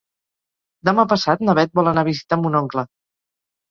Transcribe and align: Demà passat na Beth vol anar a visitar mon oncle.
Demà 0.89 1.05
passat 1.13 1.45
na 1.47 1.57
Beth 1.61 1.79
vol 1.83 1.93
anar 1.95 2.07
a 2.07 2.11
visitar 2.13 2.43
mon 2.45 2.63
oncle. 2.67 2.91